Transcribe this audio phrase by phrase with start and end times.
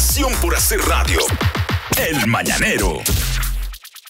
[0.00, 1.18] Pasión por hacer radio.
[1.98, 3.00] El Mañanero.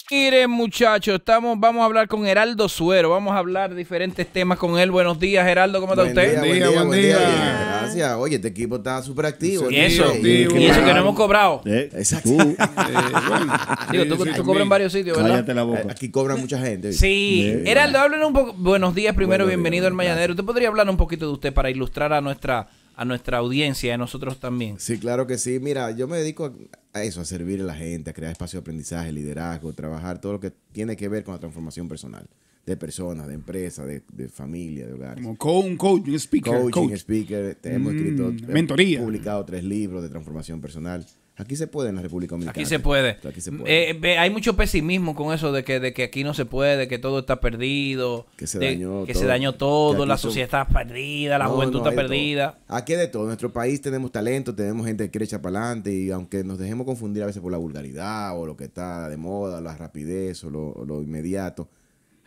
[0.09, 3.09] Miren, muchachos, estamos, vamos a hablar con Heraldo Suero.
[3.09, 4.89] Vamos a hablar diferentes temas con él.
[4.89, 6.31] Buenos días, Heraldo, ¿cómo está Buen usted?
[6.31, 7.17] día, Buen buen día, buen buen día.
[7.19, 7.77] día.
[7.81, 8.13] Gracias.
[8.13, 9.69] Oye, este equipo está súper activo.
[9.69, 11.61] Y eso, activo, y eso que no hemos cobrado.
[11.65, 12.29] Exacto.
[13.91, 15.31] Digo, tú, tú cobras en varios sitios, ¿verdad?
[15.31, 15.87] Cállate la boca.
[15.91, 16.93] Aquí cobran mucha gente.
[16.93, 18.53] Sí, Heraldo, háblenos un poco.
[18.53, 20.07] Buenos días, primero, Buenos días, bienvenido al gracias.
[20.13, 20.31] Mañanero.
[20.35, 23.91] ¿Usted podría hablar un poquito de usted para ilustrar a nuestra a nuestra audiencia y
[23.91, 24.79] a nosotros también?
[24.79, 25.59] Sí, claro que sí.
[25.59, 26.53] Mira, yo me dedico
[26.93, 30.33] a- eso, a servir a la gente, a crear espacio de aprendizaje, liderazgo, trabajar todo
[30.33, 32.27] lo que tiene que ver con la transformación personal.
[32.65, 35.23] De personas, de empresas, de, de familia, de hogares.
[35.23, 36.53] Como co- un coach, un speaker.
[36.53, 36.93] Coaching, coach.
[36.99, 38.99] speaker, te hemos Mm, escrito, hemos mentoría.
[38.99, 41.03] publicado tres libros de transformación personal.
[41.37, 42.51] Aquí se puede en la República Dominicana.
[42.51, 43.17] Aquí se puede.
[43.27, 43.89] Aquí se puede.
[43.89, 46.87] Eh, ve- hay mucho pesimismo con eso de que, de que aquí no se puede,
[46.87, 49.21] que todo está perdido, Que se de- dañó que todo.
[49.23, 51.89] se dañó todo, Que aquí la son- sociedad está perdida, la No, juventud no, está
[51.91, 52.07] todo.
[52.09, 52.59] perdida.
[52.67, 53.23] Aquí hay de todo.
[53.23, 56.59] En nuestro país tenemos talento, tenemos gente que quiere echar para adelante y aunque nos
[56.59, 60.43] dejemos confundir a veces por la vulgaridad o lo que está de moda, la rapidez
[60.43, 61.69] o lo, o lo inmediato,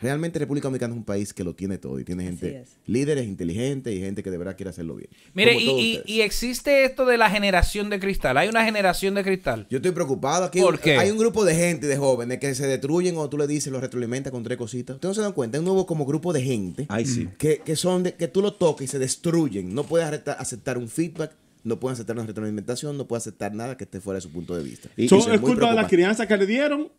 [0.01, 2.77] realmente República Dominicana es un país que lo tiene todo y tiene gente, es.
[2.87, 5.09] líderes inteligentes y gente que de verdad quiere hacerlo bien.
[5.35, 8.37] Mire, y, existe esto de la generación de cristal.
[8.37, 9.67] Hay una generación de cristal.
[9.71, 10.45] Yo estoy preocupado.
[10.45, 10.97] Aquí ¿Por qué?
[10.97, 13.81] hay un grupo de gente, de jóvenes, que se destruyen cuando tú le dices, los
[13.81, 14.95] retroalimentas con tres cositas.
[14.95, 17.29] Ustedes no se dan cuenta, hay un nuevo como grupo de gente Ay, sí.
[17.39, 19.75] que, que son de, que tú lo tocas y se destruyen.
[19.75, 21.33] No puedes aceptar un feedback,
[21.63, 24.55] no pueden aceptar una retroalimentación, no pueden aceptar nada que esté fuera de su punto
[24.57, 24.89] de vista.
[24.97, 26.91] Y- So, y ¿Es culpa de la crianza que le dieron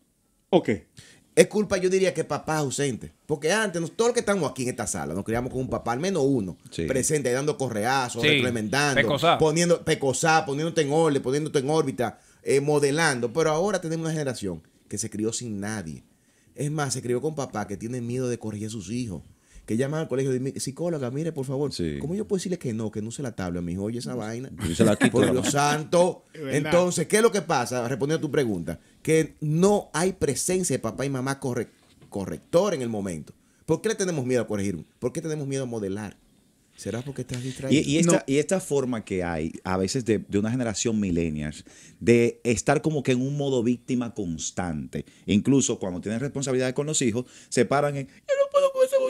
[0.50, 0.86] o qué?
[1.36, 3.12] Es culpa, yo diría que papá ausente.
[3.26, 5.68] Porque antes, nos- todos los que estamos aquí en esta sala, nos criamos con un
[5.68, 6.84] papá, al menos uno, Sí.
[6.86, 9.36] presente, dando correazos, Sí, retroalimentando, pecosá.
[9.38, 13.32] poniendo, pecosá, poniéndote en orden, poniéndote en órbita, eh, modelando.
[13.32, 16.04] Pero ahora tenemos una generación que se crió sin nadie.
[16.54, 19.22] Es más, se crió con papá que tiene miedo de corregir a sus hijos.
[19.66, 21.98] Que llaman al colegio y dicen, psicóloga, mire, por favor, Sí.
[22.00, 23.82] ¿cómo yo puedo decirle que no, que no se la tabla, mi hijo?
[23.82, 24.50] Oye, esa vaina.
[24.68, 26.22] Yo se la quito Por Dios santo.
[26.32, 27.86] Entonces, ¿qué es lo que pasa?
[27.88, 31.68] Respondiendo a tu pregunta, que no hay presencia de papá y mamá corre-
[32.08, 33.32] corrector en el momento.
[33.66, 34.84] ¿Por qué le tenemos miedo a corregir?
[35.00, 36.16] ¿Por qué tenemos miedo a modelar?
[36.76, 37.80] ¿Será porque estás distraído?
[37.82, 41.64] Y, y esta, y esta forma que hay, a veces de, de una generación millennials,
[42.00, 45.06] de estar como que en un modo víctima constante.
[45.24, 48.34] Incluso cuando tienen responsabilidades con los hijos, se paran en, yo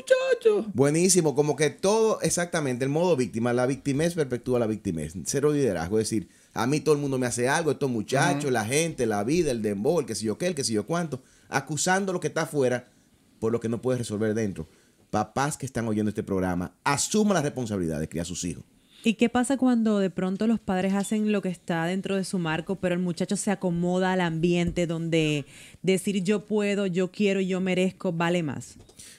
[0.09, 0.72] no puedo con ese muchacho.
[0.75, 5.99] Buenísimo, como que todo, exactamente, el modo víctima, la victimez perpetúa la victimez, cero liderazgo,
[5.99, 9.25] es decir, a mí todo el mundo me hace algo, estos muchachos, la gente, la
[9.25, 12.21] vida, el dembow, el que sé yo qué, el que sé yo cuánto, acusando lo
[12.21, 12.89] que está afuera
[13.39, 14.69] por lo que no puede resolver dentro.
[15.11, 18.65] Papás que están oyendo este programa, asuman la responsabilidad de criar a sus hijos.
[19.06, 22.41] ¿Y qué pasa cuando de pronto los padres hacen lo que está dentro de su
[22.41, 25.44] marco, pero el muchacho se acomoda al ambiente donde
[25.81, 28.75] decir yo puedo, yo quiero, yo merezco vale más?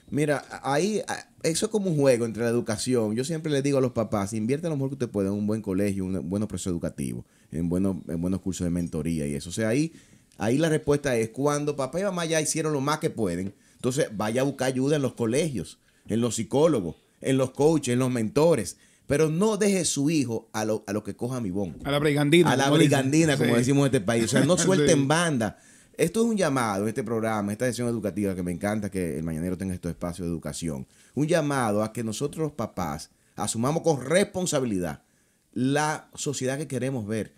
[0.10, 1.02] Mira, ahí
[1.42, 3.16] eso es como un juego entre la educación.
[3.16, 5.48] Yo siempre les digo a los papás, inviertan lo mejor que usted pueda en un
[5.48, 7.24] buen colegio, un buenos procesos educativos,
[7.54, 9.52] en buenos, en buenos cursos de mentoría y eso.
[9.52, 9.94] O sea, ahí,
[10.38, 14.10] ahí la respuesta es cuando papá y mamá ya hicieron lo más que pueden, entonces
[14.12, 18.12] vaya a buscar ayuda en los colegios, en los psicólogos, en los coaches, en los
[18.12, 18.76] mentores.
[19.08, 21.78] Pero no deje su hijo a lo, a lo que coja mi bon.
[21.86, 22.52] A la brigandina.
[22.52, 22.90] A la como dicen.
[22.90, 23.58] brigandina, como Sí.
[23.60, 24.26] decimos en este país.
[24.26, 24.64] O sea, no Sí.
[24.66, 25.58] suelten banda.
[25.98, 29.24] Esto es un llamado en este programa, esta sesión educativa, que me encanta que el
[29.24, 30.86] mañanero tenga estos espacios de educación.
[31.16, 35.02] Un llamado a que nosotros los papás asumamos con responsabilidad
[35.54, 37.34] la sociedad que queremos ver.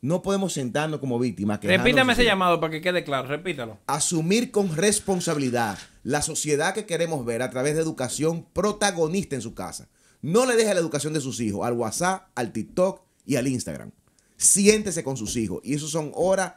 [0.00, 1.58] No podemos sentarnos como víctimas.
[1.62, 3.78] Repítame ese llamado para que quede claro, repítalo.
[3.86, 9.54] Asumir con responsabilidad la sociedad que queremos ver a través de educación protagonista en su
[9.54, 9.88] casa.
[10.24, 13.90] No le deje la educación de sus hijos al WhatsApp, al TikTok y al Instagram.
[14.38, 15.60] Siéntese con sus hijos.
[15.62, 16.54] Y eso son horas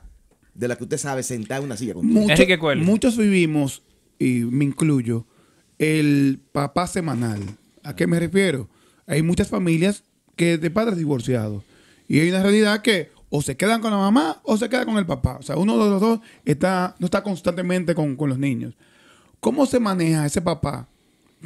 [0.53, 2.05] de las que usted sabe sentar en una silla con.
[2.05, 2.27] Mucho-
[2.85, 3.83] muchos vivimos,
[4.19, 5.25] y me incluyo,
[5.79, 7.41] el papá semanal.
[7.83, 8.69] ¿A qué me refiero?
[9.05, 10.03] Hay muchas familias
[10.35, 11.63] que de padres divorciados.
[12.07, 14.97] Y hay una realidad que o se quedan con la mamá o se queda con
[14.97, 15.37] el papá.
[15.39, 18.75] O sea, uno de los dos está, no está constantemente con, con los niños.
[19.41, 20.87] ¿Cómo se maneja ese papá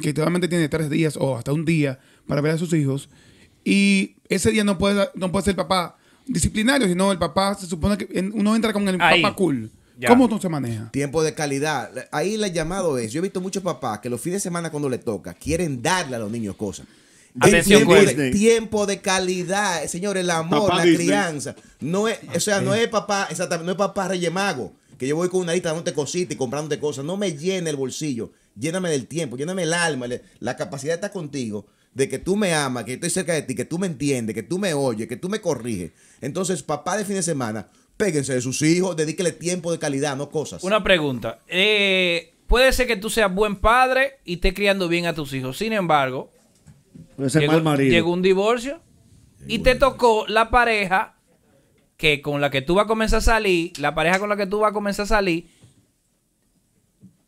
[0.00, 3.08] que solamente tiene tres días o hasta un día para ver a sus hijos?
[3.64, 5.96] Y ese día no puede, no puede ser papá
[6.26, 9.22] disciplinario, sino el papá se supone que en- uno entra con el Ahí.
[9.22, 9.70] papá cool.
[9.98, 10.08] Ya.
[10.08, 10.90] ¿Cómo no se maneja?
[10.90, 11.90] Tiempo de calidad.
[12.10, 14.88] Ahí el llamado es, yo he visto muchos papás que los fines de semana cuando
[14.88, 16.86] les toca, quieren darle a los niños cosas.
[17.38, 21.06] Atención, tiempo, de, tiempo de calidad, señor, el amor, Papá la Disney.
[21.06, 21.54] crianza.
[21.80, 25.28] No es, o sea, no es papá, exactamente, no es papá reyemago, que yo voy
[25.28, 27.04] con una lista dándote cositas y comprándote cosas.
[27.04, 31.10] No me llene el bolsillo, lléname del tiempo, lléname el alma, le- la capacidad estar
[31.12, 34.34] contigo, de que tú me amas, que estoy cerca de ti, que tú me entiendes,
[34.34, 35.92] que tú me oyes, que tú me corriges.
[36.20, 40.30] Entonces, papá de fin de semana, péguense de sus hijos, dedíquele tiempo de calidad, no
[40.30, 40.64] cosas.
[40.64, 41.40] Una pregunta.
[41.48, 45.58] Eh, puede ser que tú seas buen padre y estés criando bien a tus hijos.
[45.58, 46.30] Sin embargo,
[47.18, 47.90] llegó, mal marido.
[47.90, 48.80] llegó un divorcio
[49.46, 51.16] y te tocó la pareja
[51.96, 54.46] que con la que tú vas a comenzar a salir, la pareja con la que
[54.46, 55.48] tú vas a comenzar a salir,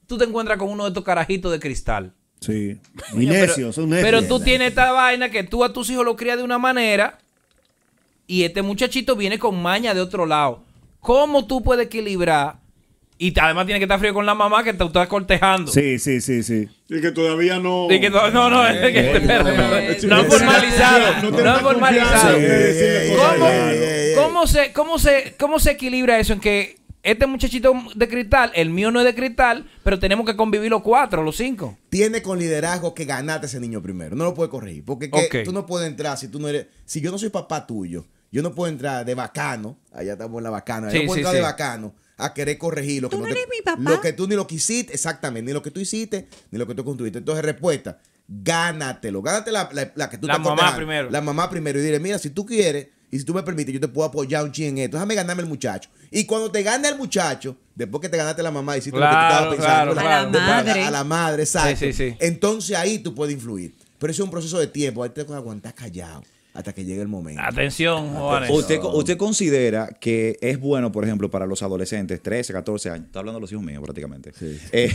[0.07, 2.15] tú te encuentras con uno de estos carajitos de cristal.
[2.47, 2.77] Sí.
[3.13, 4.05] Y Coño, pero- necios, son necios.
[4.05, 7.19] Pero tú tienes esta vaina que tú a tus hijos lo crías de una manera
[8.27, 10.63] y este muchachito viene con maña de otro lado.
[11.01, 12.57] ¿Cómo tú puedes equilibrar?
[13.17, 15.71] Y además tiene que estar frío con la mamá que te estás cortejando.
[15.71, 16.69] Sí, sí, sí, sí.
[16.89, 17.87] Y que todavía no.
[17.91, 20.99] Y que to- no, no, es que- Eh, eh, no eh, han formalizado.
[21.23, 22.33] no No, han formalizado.
[22.33, 23.15] confianza.
[23.17, 28.09] ¿Cómo, Sí, cómo se, cómo, se, ¿Cómo se equilibra eso en que este muchachito de
[28.09, 31.79] cristal, el mío no es de cristal, pero tenemos que convivir los cuatro, los cinco?
[31.91, 34.17] Tiene con liderazgo que ganarte a ese niño primero.
[34.17, 34.85] No lo puedes corregir.
[34.85, 36.67] Porque que tú no puedes entrar si tú no eres.
[36.85, 39.79] Si yo no soy papá tuyo, yo no puedo entrar de bacano.
[39.93, 40.91] Allá estamos en la bacana.
[40.91, 41.37] Sí, yo no puedo sí, entrar sí.
[41.37, 43.81] de bacano a querer corregir lo que no, te- eres mi papá.
[43.83, 45.47] Lo que tú ni lo quisiste, exactamente.
[45.49, 47.19] Ni lo que tú hiciste, ni lo que tú construiste.
[47.19, 47.99] Entonces, respuesta.
[48.27, 49.21] Gánatelo.
[49.23, 51.11] Gánate la, la- la que tú La mamá primero.
[51.11, 51.79] La mamá primero.
[51.79, 54.43] Y dile, mira, si tú quieres y si tú me permites, yo te puedo apoyar
[54.45, 54.97] un chin en esto.
[54.97, 55.89] Déjame ganarme el muchacho.
[56.11, 59.05] Y cuando te gane el muchacho, después que te ganaste la mamá y hiciste lo
[59.07, 60.29] que tú Claro, estabas pensando, claro, la- claro.
[60.29, 60.85] A la madre.
[60.85, 61.77] A la madre, exacto.
[61.79, 62.17] Sí, sí, sí.
[62.21, 63.73] Entonces ahí tú puedes influir.
[63.99, 65.03] Pero eso es un proceso de tiempo.
[65.05, 66.23] Ahí te que aguantar callado
[66.55, 67.43] hasta que llegue el momento.
[67.45, 68.49] Atención, Juanes.
[68.51, 73.07] ¿Usted, ¿Usted considera que es bueno, por ejemplo, para los adolescentes, 13, 14 años?
[73.07, 74.33] Está hablando de los hijos míos prácticamente.
[74.73, 74.91] Eh,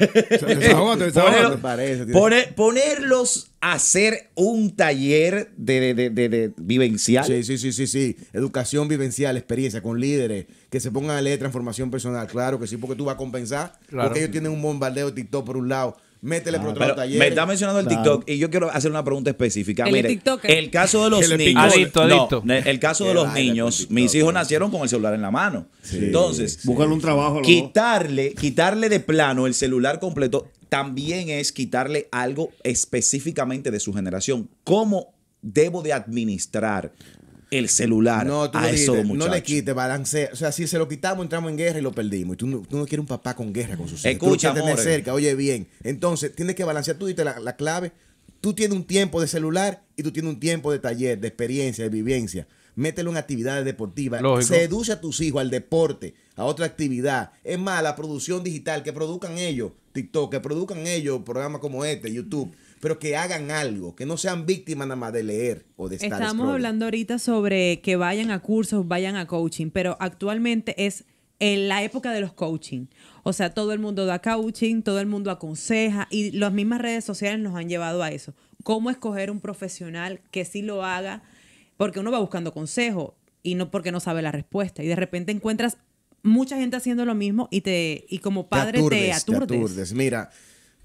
[0.46, 2.12] Desahógate, desahógate.
[2.12, 7.24] poner- ponerlos a hacer un taller de, de- de- de- de vivencial.
[7.24, 8.16] Sí, sí, sí, sí, sí.
[8.32, 12.26] Educación vivencial, experiencia con líderes que se pongan a leer transformación personal.
[12.26, 13.78] Claro que sí, porque tú vas a compensar.
[13.88, 14.08] Claro.
[14.08, 15.96] Porque ellos tienen un bombardeo de TikTok por un lado.
[16.22, 17.18] Métele por otro taller.
[17.18, 18.02] me está mencionando el Claro.
[18.02, 19.84] TikTok y yo quiero hacer una pregunta específica.
[19.86, 21.74] El Mire, el caso de los niños.
[21.74, 22.42] Adicto, adicto.
[22.46, 25.66] el- el caso de los niños, mis hijos nacieron con el celular en la mano.
[25.92, 32.08] Entonces, Búscale un trabajo a quitarle, quitarle de plano el celular completo también es quitarle
[32.12, 34.48] algo específicamente de su generación.
[34.64, 36.92] ¿Cómo debo de administrar
[37.52, 40.30] el celular No, tú a esos dijiste, no le quites, balancea.
[40.32, 42.34] O sea, si se lo quitamos, entramos en guerra y lo perdimos.
[42.34, 44.18] Y tú no, tú no quieres un papá con guerra con sus hijos.
[44.18, 44.84] Tú lo Escucha, quieres tener amores.
[44.84, 45.68] cerca, oye bien.
[45.84, 46.96] Entonces, tienes que balancear.
[46.96, 47.92] Tú diste la, la clave.
[48.40, 51.84] Tú tienes un tiempo de celular y tú tienes un tiempo de taller, de experiencia,
[51.84, 52.48] de vivencia.
[52.74, 54.22] Mételo en actividades deportivas.
[54.22, 54.54] Lógico.
[54.54, 57.32] Seduce a tus hijos al deporte, a otra actividad.
[57.44, 62.12] Es más, la producción digital, que produzcan ellos, TikTok, que produzcan ellos programas como este,
[62.12, 62.50] YouTube,
[62.82, 66.10] pero que hagan algo, que no sean víctimas nada más de leer o de estar
[66.10, 66.52] Estamos scrolling.
[66.54, 71.04] hablando ahorita sobre que vayan a cursos, vayan a coaching, pero actualmente es
[71.38, 72.86] en la época de los coaching.
[73.22, 77.04] O sea, todo el mundo da coaching, todo el mundo aconseja y las mismas redes
[77.04, 78.34] sociales nos han llevado a eso.
[78.64, 81.22] ¿Cómo escoger un profesional que sí lo haga?
[81.76, 84.82] Porque uno va buscando consejo y no porque no sabe la respuesta.
[84.82, 85.78] Y de repente encuentras
[86.24, 89.42] mucha gente haciendo lo mismo y te y como padre te aturdes.
[89.44, 89.92] aturdes.
[89.92, 90.30] Mira,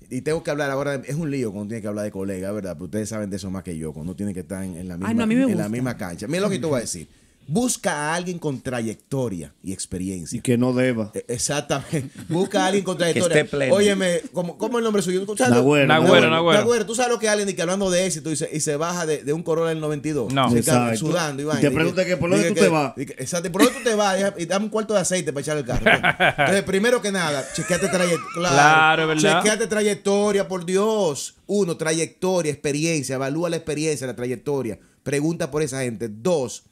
[0.09, 2.73] y tengo que hablar ahora, es un lío cuando tiene que hablar de colega, ¿verdad?
[2.73, 4.97] Pero ustedes saben de eso más que yo, cuando tiene que estar en, en la
[4.97, 6.27] misma, Ay, no, en la misma cancha.
[6.27, 7.07] Mira lo que te voy a decir.
[7.47, 10.37] Busca a alguien con trayectoria y experiencia.
[10.37, 11.11] Y que no deba.
[11.13, 12.09] Eh, Exactamente.
[12.27, 13.37] Busca a alguien con trayectoria.
[13.41, 13.73] esté pleno.
[13.73, 15.25] Óyeme, ¿cómo, cómo es el nombre suyo?
[15.25, 16.85] ¿Tú sabes lo- Nagüero, Nagüero, Nagüero.
[16.85, 18.75] ¿tú sabes lo que es alguien y que hablando de éxito y se, y se
[18.75, 20.33] baja de, de un Corolla del 92?
[20.33, 20.51] No.
[20.51, 20.85] Se Exacto.
[20.87, 21.61] cae sudando y Y vaina.
[21.61, 22.93] te pregunta que por dónde tú te vas.
[22.97, 23.51] y que- Exacto.
[23.51, 24.33] ¿Por dónde tú te vas?
[24.37, 25.85] Y dame un cuarto de aceite para echar el carro.
[26.37, 28.49] Entonces, primero que nada, chequeate trayectoria.
[28.49, 29.41] Claro, es verdad.
[29.41, 31.35] Chequeate trayectoria, por Dios.
[31.45, 33.15] Uno, trayectoria, experiencia.
[33.15, 34.77] Evalúa la experiencia, la trayectoria.
[35.03, 36.09] Pregunta por esa gente.
[36.09, 36.63] Dos,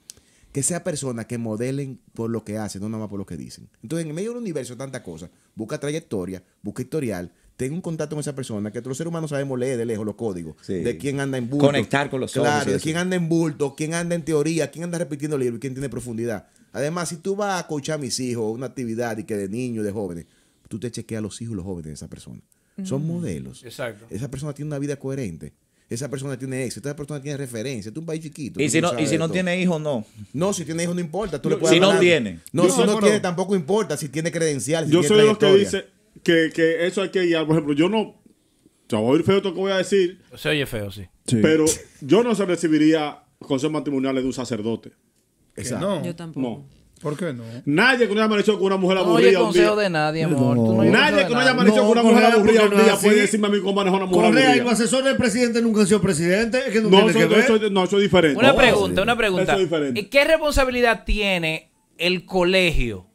[0.55, 3.35] que sea personas que modelen por lo que hacen, no nada más por lo que
[3.35, 3.67] dicen.
[3.83, 5.29] Entonces, en medio del universo, tantas cosas.
[5.53, 7.29] Busca trayectoria, busca historial.
[7.57, 10.15] Ten un contacto con esa persona, que los seres humanos sabemos leer de lejos los
[10.15, 10.55] códigos.
[10.61, 10.75] Sí.
[10.75, 11.65] De quién anda en bulto.
[11.65, 14.97] Conectar con los Claro, de quién anda en bulto, quién anda en teoría, quién anda
[14.97, 16.47] repitiendo libros, quién tiene profundidad.
[16.71, 19.83] Además, si tú vas a coachar a mis hijos, una actividad y que de niños,
[19.83, 20.25] de jóvenes,
[20.69, 22.39] tú te chequeas a los hijos y los jóvenes de esa persona.
[22.81, 23.61] Son modelos.
[23.65, 24.05] Exacto.
[24.09, 25.51] Esa persona tiene una vida coherente.
[25.89, 27.89] Esa persona tiene éxito, esa persona tiene referencia.
[27.89, 28.61] Este es un país chiquito.
[28.61, 29.33] Y si no, y si no todo.
[29.33, 30.05] tiene hijos, no.
[30.33, 31.41] No, si tiene hijos no importa.
[31.41, 32.39] Tú le puedes si no tiene.
[32.51, 33.95] No, Yo- si no tiene tampoco importa.
[33.97, 34.89] Si tiene credenciales.
[34.89, 35.85] si Yo tiene soy de los que dice
[36.23, 37.45] que, que eso hay que guiar.
[37.45, 38.01] Por ejemplo, yo no.
[38.01, 38.15] O
[38.89, 41.05] sea, voy a oír feo esto que voy a decir, Se oye feo, sí.
[41.41, 41.65] pero
[42.01, 44.91] yo no se recibiría consejos matrimoniales de un sacerdote.
[45.55, 45.87] Exacto.
[45.99, 46.05] No.
[46.05, 46.47] Yo tampoco.
[46.47, 46.84] No.
[47.05, 47.43] ¿Por qué no?
[47.65, 49.61] Nadie que no haya amanecido con una mujer No oye aburrida un día.
[49.61, 50.57] consejo de nadie, amor.
[50.57, 52.95] No Nadie que no haya amanecido No, con una mujer Correa, aburrida un no día
[52.95, 54.73] puede decirme a mí cómo manejar una mujer Correa, el aburrida.
[54.73, 56.57] asesor del presidente nunca ha sido presidente.
[56.65, 57.39] Es que no, No, tiene eso, que ver.
[57.41, 58.39] eso- no, eso es diferente.
[58.39, 59.43] Una No, pregunta, una pregunta.
[59.53, 59.99] Eso es diferente.
[59.99, 61.69] ¿Y ¿Qué responsabilidad tiene
[61.99, 63.05] el colegio,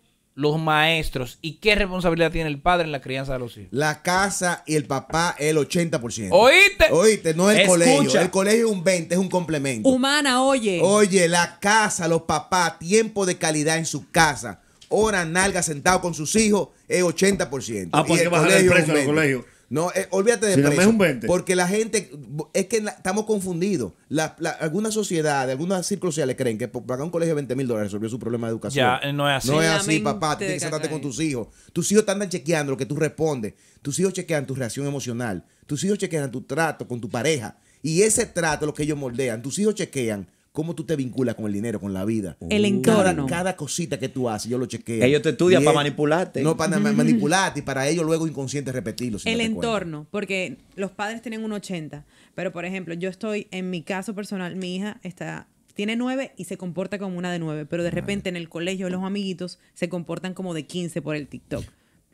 [0.40, 3.68] los maestros, y qué responsabilidad tiene el padre en la crianza de los hijos?
[3.72, 6.28] La casa y el papá es el 80%.
[6.32, 6.86] ¿Oíste?
[6.90, 7.68] Oíste, no el Escucha.
[7.70, 8.20] colegio.
[8.20, 9.88] El colegio es un 20, es un complemento.
[9.88, 10.80] Humana, oye.
[10.82, 16.14] Oye, la casa, los papás, tiempo de calidad en su casa, hora nalga sentado con
[16.14, 17.90] sus hijos, es 80%.
[17.92, 19.06] Ah, pues Y hay que bajar el colegio precio 20.
[19.12, 19.44] colegios.
[19.70, 20.80] No, eh, olvídate de Si precio.
[20.80, 21.26] es un 20.
[21.28, 22.10] Porque la gente,
[22.54, 23.92] es que la- estamos confundidos.
[24.08, 27.54] La, la- algunas sociedades, algunos círculos sociales creen que por pagar un colegio de 20
[27.54, 28.84] mil dólares resolvió su problema de educación.
[28.84, 29.48] Ya, eh, no es así.
[29.48, 30.36] No es La así, papá.
[30.36, 31.48] Tienes que sentarte con tus hijos.
[31.72, 33.54] Tus hijos te andan chequeando lo que tú respondes.
[33.80, 35.44] Tus hijos chequean tu reacción emocional.
[35.66, 37.56] Tus hijos chequean tu trato con tu pareja.
[37.80, 39.40] Y ese trato es lo que ellos moldean.
[39.40, 40.28] Tus hijos chequean
[40.60, 42.36] cómo tú te vinculas con el dinero, con la vida.
[42.50, 43.24] El entorno.
[43.26, 45.02] cada cosita que tú haces, yo lo chequeo.
[45.02, 46.42] Ellos te estudian para manipularte.
[46.42, 49.16] No, para ma- manipularte y para ellos luego inconsciente repetirlo.
[49.16, 49.44] el cuenta.
[49.44, 54.14] entorno, porque los padres tienen un 80, pero por ejemplo, yo estoy, en mi caso
[54.14, 57.90] personal, mi hija está, tiene 9 y se comporta como una de 9, pero de
[57.90, 61.64] repente en el colegio los amiguitos se comportan como de 15 por el TikTok.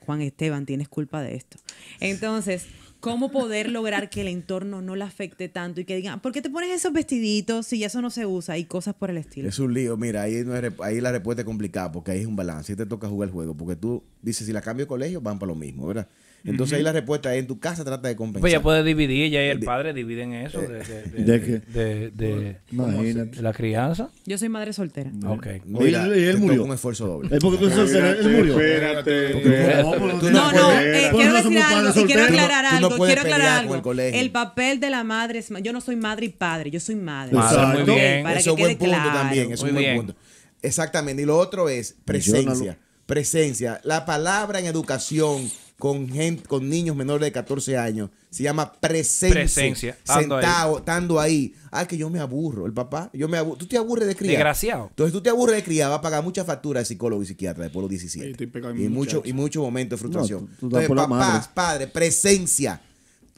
[0.07, 1.57] Juan Esteban, tienes culpa de esto.
[1.99, 2.67] Entonces,
[3.07, 6.43] ¿cómo poder lograr que el entorno no le afecte tanto y que digan, ¿por qué
[6.43, 8.59] te pones esos vestiditos si eso no se usa?
[8.59, 9.49] Y cosas por el estilo.
[9.49, 12.27] Es un lío, mira, ahí, no es ahí la respuesta es complicada porque ahí es
[12.27, 12.73] un balance.
[12.73, 15.39] Ahí te toca jugar el juego porque tú dices, si la cambio de colegio, van
[15.39, 16.09] para lo mismo, ¿verdad?
[16.47, 18.41] Entonces ahí la respuesta es en tu casa trata de compensar.
[18.41, 21.59] Pues ya puede dividir, ella y el padre dividen eso de, de, de, ¿De qué?
[21.79, 23.37] de- de- Imagínate.
[23.37, 24.11] de la crianza.
[24.25, 25.11] Yo soy madre soltera.
[25.27, 25.47] Ok.
[25.67, 26.65] Mira, Y él- murió.
[26.65, 27.35] un esfuerzo doble.
[27.37, 28.61] Es porque tú eres soltera, él murió.
[28.61, 29.83] Espérate.
[30.31, 33.75] No, No, eh, quiero decir algo y quiero aclarar algo, quiero aclarar algo.
[33.75, 34.21] el colegio.
[34.21, 37.33] El papel de la madre es, yo no soy madre y padre, yo soy madre.
[37.37, 38.23] Muy bien.
[38.23, 39.19] Para Eso es que un buen quede punto claro.
[39.19, 39.53] también.
[39.53, 40.15] Es Muy un buen punto.
[40.63, 41.23] Exactamente.
[41.23, 42.79] Y lo otro es presencia.
[43.07, 43.81] Presencia.
[43.85, 49.35] La palabra en educación con gente, con niños menores de 14 años se llama presencia.
[49.35, 50.43] Presencia, estando ahí.
[50.45, 51.55] Sentado, estando ahí.
[51.71, 52.65] Ah, que yo me aburro.
[52.67, 53.59] El papá, yo me aburro.
[53.59, 54.33] Tú te aburres de criar.
[54.37, 54.87] Desgraciado.
[54.89, 57.65] Entonces tú te aburres de criar, va a pagar muchas facturas de psicólogo y psiquiatra
[57.65, 58.25] después de los 17.
[58.27, 60.45] Sí, estoy pegado en y, mucho, y muchos momentos de frustración.
[60.45, 61.49] No, tú- tú estás Entonces, papás, madre.
[61.55, 62.81] padres, presencia,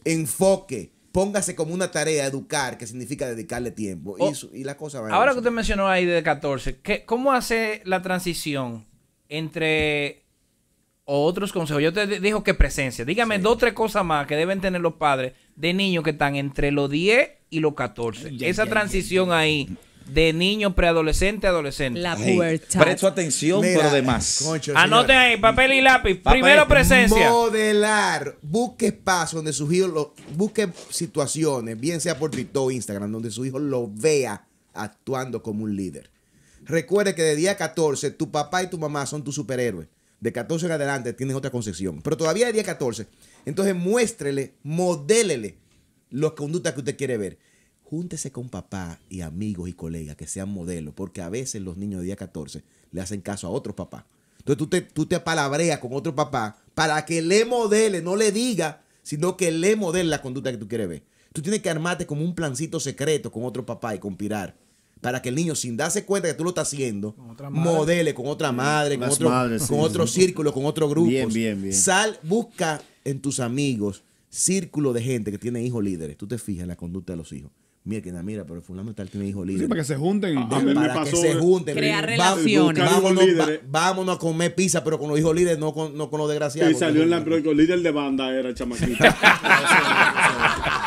[0.04, 0.92] enfoque.
[1.12, 4.14] Póngase como una tarea educar, que significa dedicarle tiempo.
[4.18, 7.04] Oh, y, su- y la cosa va Ahora que usted mencionó ahí de 14, ¿qué,
[7.04, 8.84] ¿cómo hace la transición
[9.28, 10.24] entre
[11.10, 11.82] otros consejos?
[11.82, 13.04] Yo te di- dijo que presencia.
[13.04, 16.36] Dígame dos o tres cosas más que deben tener los padres de niños que están
[16.36, 18.30] entre los 10 y los 14.
[18.40, 19.68] Esa transición ahí
[20.06, 22.00] de niño preadolescente a adolescente.
[22.00, 22.80] La Ey, pubertad.
[22.80, 24.42] presto atención, Mira, pero de más.
[24.44, 26.14] concho, Anoten ahí, papel y lápiz.
[26.16, 26.40] Papel.
[26.40, 27.30] Primero presencia.
[27.30, 28.36] Modelar.
[28.42, 33.30] Busque espacios donde su hijo lo, busque situaciones, bien sea por TikTok o Instagram, donde
[33.30, 36.10] su hijo lo vea actuando como un líder.
[36.64, 39.88] Recuerde que de día 14, tu papá y tu mamá son tus superhéroes.
[40.20, 42.02] De 14 en adelante tienes otra concepción.
[42.02, 43.06] Pero todavía de día 14.
[43.44, 45.58] Entonces muéstrele, modélele
[46.10, 47.38] las conductas que usted quiere ver.
[47.82, 52.00] Júntese con papá y amigos y colegas que sean modelos, porque a veces los niños
[52.00, 54.04] de día 14 le hacen caso a otros papás.
[54.38, 58.32] Entonces tú te, tú te palabreas con otro papá para que le modele, no le
[58.32, 61.02] diga, sino que le modele la conducta que tú quieres ver.
[61.32, 64.56] Tú tienes que armarte como un plancito secreto con otro papá y conspirar.
[65.00, 67.14] Para que el niño, sin darse cuenta que tú lo estás haciendo,
[67.50, 70.20] modele con otra madre, con otro, madres, con sí, otro sí.
[70.20, 71.08] círculo, con otro grupo.
[71.08, 71.74] Bien, bien, bien.
[71.74, 76.16] Sal, busca en tus amigos círculo de gente que tiene hijos líderes.
[76.16, 77.50] Tú te fijas en la conducta de los hijos.
[77.84, 79.64] Mira, que mira, pero fulano tal tiene hijos líderes.
[79.64, 80.36] Sí, para que se junten.
[80.36, 81.74] A mí me para que pasó se junten.
[81.74, 82.84] Crear relaciones.
[82.84, 86.20] Vámonos, va- vámonos a comer pizza, pero con los hijos líderes, no con, no con
[86.20, 86.72] los desgraciados.
[86.74, 88.92] Y salió en la periódico, líder de banda era el chamaquito.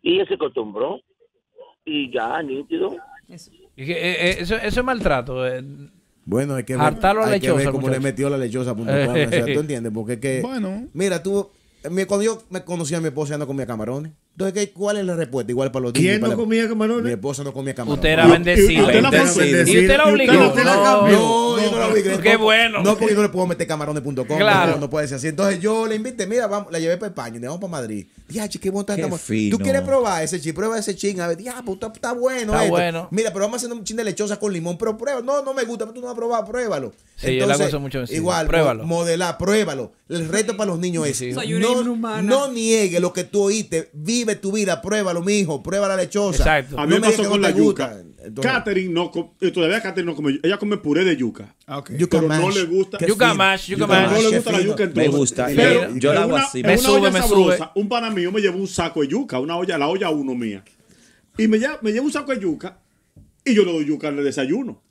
[0.00, 0.98] Y él se acostumbró.
[1.84, 2.96] Y ya, nítido.
[3.76, 5.46] Que, eh, eh, eso, eso es maltrato.
[5.46, 5.62] eh.
[6.24, 8.74] Bueno, hay que ver, Hartarlo a hay que lechosa, ver cómo le metió la lechosa.
[8.74, 9.92] punto com, o sea, ¿Tú entiendes?
[9.92, 10.40] Porque es que...
[10.40, 10.86] Bueno.
[10.94, 11.50] Mira, tú...
[11.90, 14.12] mi- Cuando yo me conocí a mi esposa, ella no comía camarones.
[14.32, 15.52] Entonces, ¿qué, ¿cuál es la respuesta?
[15.52, 17.04] Igual para los ¿Quién niños para no comía camarones?
[17.04, 17.98] Mi esposa no comía camarones.
[17.98, 18.68] Usted era bendecido.
[18.68, 19.08] Y usted la.
[19.68, 20.32] Y usted la obligó.
[20.32, 22.18] No, yo no la obligué.
[22.20, 22.82] Qué No, bueno.
[22.82, 24.38] No, porque yo no le puedo meter camarones.com.
[24.38, 24.72] Claro.
[24.72, 25.28] No, no puede ser así.
[25.28, 28.06] Entonces yo le invité, mira, vamos, la llevé para España, y le vamos para Madrid.
[28.30, 28.94] Diache, qué bueno está.
[28.94, 29.56] Qué estamos- fino.
[29.56, 30.54] ¿Tú quieres probar ese chip?
[30.56, 31.20] Prueba ese ching.
[31.20, 32.52] A ver, ya, pues está, está bueno.
[32.52, 32.74] Está esto.
[32.76, 33.08] bueno.
[33.10, 34.78] Mira, pero vamos a hacer un chin de lechosa con limón.
[34.78, 35.20] Pero prueba.
[35.20, 35.84] No, no me gusta.
[35.84, 36.92] Pero tú no has probado, pruébalo.
[37.16, 38.02] Sí, yo le hago eso mucho.
[38.08, 38.84] Igual, Pruébalo.
[38.84, 39.92] mo- modelar, pruébalo.
[40.08, 43.90] El reto para los niños es: una no, no niegue lo que tú oíste.
[43.92, 45.62] Vive tu vida, pruébalo, mijo.
[45.62, 46.38] Prueba la lechosa.
[46.38, 46.78] Exacto.
[46.78, 47.96] A mí No me pasó con no la te gusta.
[48.22, 49.10] Entonces- Catherine no
[49.40, 51.54] eh, todavía Catherine no come ella come puré de yuca.
[51.66, 51.82] Ah.
[51.96, 54.10] Yuca pero no le gusta Yuca mash, yuca Pero mash.
[54.22, 55.16] no le gusta la yuca en Me todo.
[55.16, 55.46] gusta.
[55.46, 56.62] Pero Yo- yo la hago una, así.
[56.62, 57.68] Me una sube, olla me sabrosa, sube.
[57.76, 60.62] un pana mío me llevó un saco de yuca, una olla, la olla uno mía.
[61.38, 62.78] Y me lleva, me lleva un saco de yuca
[63.44, 64.82] y yo le doy yuca en el desayuno.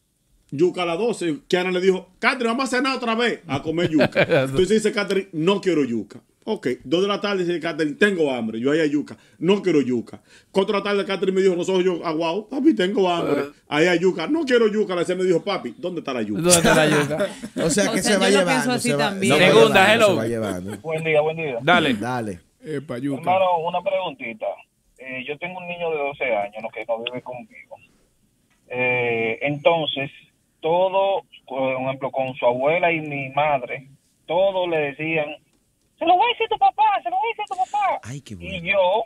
[0.51, 1.41] Yuca a las 12.
[1.47, 4.09] Kiana le dijo, Catherine, vamos a cenar otra vez a comer yuca.
[4.45, 6.21] Entonces dice Catherine, no quiero yuca.
[6.45, 8.59] Ok, dos de la tarde dice Catherine, tengo hambre.
[8.59, 10.21] Yo ahí hay yuca, no quiero yuca.
[10.51, 13.43] Cuatro de la tarde Catherine me dijo, los ojos yo, aguau, papi, tengo hambre.
[13.67, 14.95] Ahí hay yuca, no quiero yuca.
[14.95, 16.41] La me dijo, papi, ¿dónde está la yuca?
[16.41, 17.27] ¿Dónde está la yuca?
[17.65, 18.51] O sea que O sea, se va llevando.
[18.51, 19.33] pienso así se va- también.
[19.35, 20.07] se va Segunda, llevando, hello.
[20.07, 20.77] se va llevando.
[20.79, 21.57] Buen día, buen día.
[21.61, 21.93] Dale.
[21.93, 22.39] Dale.
[22.63, 23.19] Eh, payuca.
[23.21, 24.45] Hermano, una preguntita.
[24.97, 26.69] Eh, yo tengo un niño de 12 años, ¿no?
[26.69, 27.75] que no vive conmigo.
[28.69, 30.09] Eh, entonces,
[30.61, 33.87] todo, por ejemplo, con su abuela y mi madre,
[34.27, 35.27] todos le decían,
[35.99, 37.71] se lo voy a decir a tu papá, se lo voy a decir a tu
[37.71, 37.99] papá.
[38.03, 38.65] Ay, qué Y bueno.
[38.65, 39.03] yo,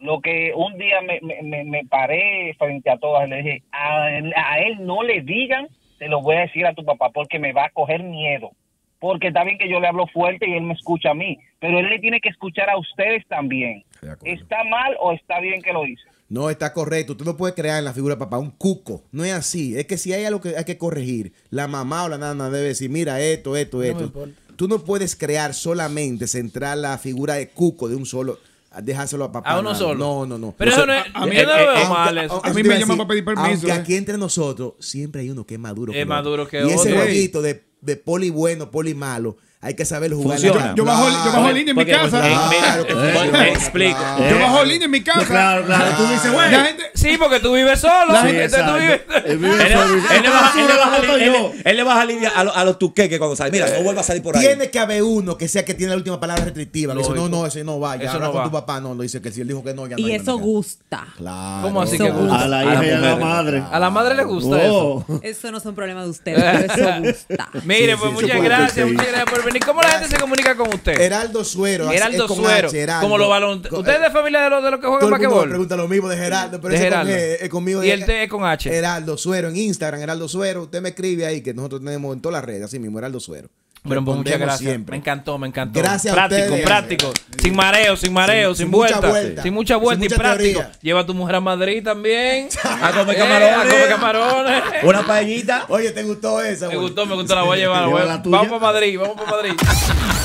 [0.00, 4.10] lo que un día me, me, me- me paré frente a todas, le dije, a,
[4.10, 7.38] él- a él no le digan, se lo voy a decir a tu papá porque
[7.38, 8.50] me va a coger miedo.
[8.98, 11.78] Porque está bien que yo le hablo fuerte y él me escucha a mí, pero
[11.78, 13.84] él le tiene que escuchar a ustedes también.
[14.24, 16.02] ¿Está mal o está bien que lo dice?
[16.28, 17.16] No, está correcto.
[17.16, 19.02] Tú no puedes crear en la figura de papá un cuco.
[19.12, 19.78] No es así.
[19.78, 22.68] Es que si hay algo que hay que corregir, la mamá o la nana debe
[22.68, 24.12] decir, mira esto, esto, esto.
[24.56, 28.38] Tú no puedes crear solamente, centrar la figura de cuco de un solo,
[28.82, 29.50] dejárselo a papá.
[29.50, 29.98] A uno solo.
[29.98, 30.54] No, no, no.
[30.56, 32.32] Pero eso no es- a- a mí- yo no lo veo Aunque- mal eso.
[32.34, 33.72] aunque- A mí eso te me llaman para pedir permiso, Aunque eh.
[33.72, 35.92] aquí entre nosotros siempre hay uno que es maduro.
[35.92, 36.08] Es otro.
[36.08, 36.96] más duro que Y ese otro.
[36.96, 40.38] jueguito de, de poli bueno, poli malo, hay que saberlo jugar.
[40.38, 40.74] Funciona.
[40.74, 42.22] Yo bajo, yo bajo línea en mi casa.
[42.22, 43.48] Mira, Claro que funciona.
[43.48, 43.98] explico.
[44.30, 45.26] Yo bajo línea en mi casa.
[45.26, 45.96] Claro, claro.
[45.96, 46.50] Tú dices, güey.
[46.50, 48.12] La gente, Sí, porque tú vives solo.
[48.12, 49.00] La Sí, Entonces tú vives.
[49.26, 51.34] Él le baja, él le baja, Esto él- yo.
[51.54, 53.50] él- él le baja línea a, lo- a los tuqueques cuando sale.
[53.50, 54.44] Mira, no vuelva a salir por ahí.
[54.46, 56.94] Tiene que haber uno que sea que tiene la última palabra restrictiva.
[56.94, 57.96] Que dice, no, no, ese no va.
[57.96, 58.44] Ya Eso habla no con va.
[58.44, 58.80] tu papá.
[58.80, 60.06] No, no dice que si él dijo que no, ya no.
[60.06, 61.06] Y eso gusta.
[61.16, 61.62] Claro.
[61.62, 62.40] ¿Cómo así Eso que gusta?
[62.40, 63.62] A la hija y a la madre.
[63.70, 65.04] A la madre le gusta eso.
[65.08, 65.20] Oh.
[65.22, 67.48] Eso no son problemas de ustedes, pero eso gusta.
[67.64, 69.55] Mire, pues muchas eso gracias, muchas gracias por venir.
[69.60, 71.00] ¿Cómo la gente se comunica con usted?
[71.00, 71.88] Heraldo Suero.
[71.88, 72.68] Geraldo Suero.
[72.68, 72.86] H.
[73.00, 73.68] Como los balones.
[73.68, 75.48] Con- ¿Usted es de familia de los, de los que juegan basquetbol?
[75.48, 77.12] pregunta lo mismo de Geraldo, pero De Geraldo.
[77.12, 77.84] con G, es conmigo.
[77.84, 78.74] Y el T es con H.
[78.76, 80.62] Heraldo Suero en Instagram, Heraldo Suero.
[80.64, 83.48] Usted me escribe ahí que nosotros tenemos en todas las redes, así mismo, Heraldo Suero.
[83.86, 84.60] Bueno, pues muchas gracias.
[84.70, 84.92] siempre.
[84.92, 85.80] Me encantó, me encantó.
[85.80, 86.64] Gracias a práctico, ustedes.
[86.66, 87.12] práctico.
[87.42, 89.42] Sin mareo, sin mareo, sin, Sin- sin mucha vuelta, vuelta.
[89.42, 90.60] Sin mucha vuelta Sin y mucha práctico.
[90.60, 90.78] teoría.
[90.82, 92.48] Lleva a tu mujer a Madrid también.
[92.64, 93.56] A comer Eh, camarones.
[93.56, 94.62] a comer camarones.
[94.82, 95.64] Una paellita.
[95.68, 96.68] Oye, ¿te gustó esa?
[96.68, 97.88] Me gustó, me gustó, la voy a llevar.
[98.24, 99.52] Vamos para Madrid, vamos para Madrid.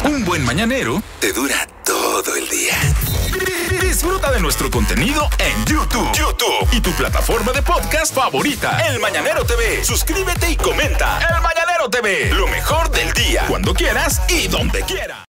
[0.05, 2.40] Un buen mañanero te dura todo el
[4.41, 6.11] nuestro contenido en YouTube.
[6.13, 8.79] YouTube y tu plataforma de podcast favorita.
[8.87, 9.83] El Mañanero TV.
[9.83, 11.19] Suscríbete y comenta.
[11.19, 12.33] El Mañanero TV.
[12.33, 13.45] Lo mejor del día.
[13.47, 15.30] Cuando quieras y donde quieras.